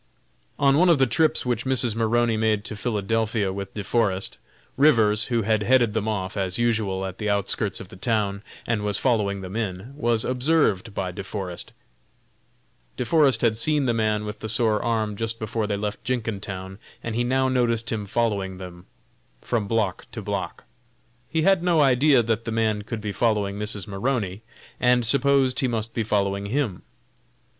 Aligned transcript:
On 0.57 0.79
one 0.79 0.89
of 0.89 0.97
the 0.97 1.05
trips 1.05 1.45
which 1.45 1.63
Mrs. 1.63 1.93
Maroney 1.93 2.35
made 2.35 2.65
to 2.65 2.75
Philadelphia 2.75 3.53
with 3.53 3.75
De 3.75 3.83
Forest, 3.83 4.39
Rivers, 4.75 5.25
who 5.25 5.43
had 5.43 5.61
headed 5.61 5.93
them 5.93 6.07
off, 6.07 6.35
as 6.35 6.57
usual, 6.57 7.05
at 7.05 7.19
the 7.19 7.29
outskirts 7.29 7.79
of 7.79 7.89
the 7.89 7.95
town, 7.95 8.41
and 8.65 8.81
was 8.81 8.97
following 8.97 9.41
them 9.41 9.55
in, 9.55 9.93
was 9.95 10.25
observed 10.25 10.95
by 10.95 11.11
De 11.11 11.23
Forest. 11.23 11.71
De 12.97 13.05
Forest 13.05 13.41
had 13.43 13.55
seen 13.55 13.85
the 13.85 13.93
man 13.93 14.25
with 14.25 14.39
the 14.39 14.49
sore 14.49 14.81
arm 14.81 15.15
just 15.15 15.37
before 15.37 15.67
they 15.67 15.77
left 15.77 16.03
Jenkintown, 16.03 16.79
and 17.03 17.13
he 17.13 17.23
now 17.23 17.47
noticed 17.47 17.91
him 17.91 18.07
following 18.07 18.57
them 18.57 18.87
from 19.39 19.67
block 19.67 20.07
to 20.13 20.21
block. 20.23 20.63
He 21.29 21.43
had 21.43 21.61
no 21.61 21.79
idea 21.79 22.23
that 22.23 22.45
the 22.45 22.51
man 22.51 22.81
could 22.81 23.01
be 23.01 23.11
following 23.11 23.59
Mrs. 23.59 23.85
Maroney, 23.85 24.41
and 24.79 25.05
supposed 25.05 25.59
he 25.59 25.67
must 25.67 25.93
be 25.93 26.01
following 26.01 26.47
him. 26.47 26.81